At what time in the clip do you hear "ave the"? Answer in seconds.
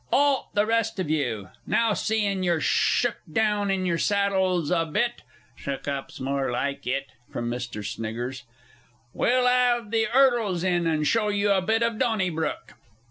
9.45-10.07